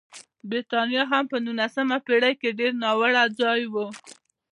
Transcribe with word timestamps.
برېټانیا 0.49 1.03
هم 1.11 1.23
په 1.31 1.37
نولسمه 1.45 1.97
پېړۍ 2.05 2.33
کې 2.41 2.57
ډېر 2.59 2.71
ناوړه 2.83 3.23
ځای 3.39 3.61
و. 3.71 3.75